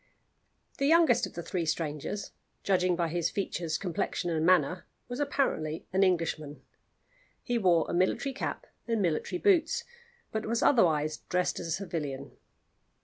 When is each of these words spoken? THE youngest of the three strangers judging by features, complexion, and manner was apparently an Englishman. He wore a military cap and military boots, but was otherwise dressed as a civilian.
THE 0.79 0.87
youngest 0.87 1.27
of 1.27 1.33
the 1.35 1.43
three 1.43 1.63
strangers 1.63 2.31
judging 2.63 2.95
by 2.95 3.21
features, 3.21 3.77
complexion, 3.77 4.31
and 4.31 4.43
manner 4.43 4.87
was 5.07 5.19
apparently 5.19 5.85
an 5.93 6.01
Englishman. 6.01 6.63
He 7.43 7.59
wore 7.59 7.85
a 7.87 7.93
military 7.93 8.33
cap 8.33 8.65
and 8.87 8.99
military 8.99 9.37
boots, 9.37 9.83
but 10.31 10.47
was 10.47 10.63
otherwise 10.63 11.17
dressed 11.29 11.59
as 11.59 11.67
a 11.67 11.71
civilian. 11.71 12.31